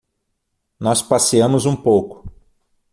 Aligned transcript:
Nós 0.79 0.99
passeamos 1.03 1.67
um 1.67 1.75
pouco 1.75 2.27